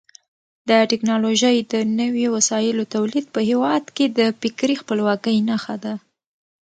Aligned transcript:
د 0.69 0.71
ټکنالوژۍ 0.91 1.57
د 1.73 1.75
نویو 1.99 2.29
وسایلو 2.37 2.83
تولید 2.95 3.25
په 3.35 3.41
هېواد 3.49 3.83
کې 3.95 4.05
د 4.17 4.19
فکري 4.41 4.75
خپلواکۍ 4.81 5.37
نښه 5.49 5.75
ده. 5.83 5.93